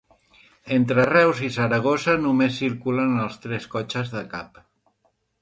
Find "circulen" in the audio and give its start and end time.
2.63-3.15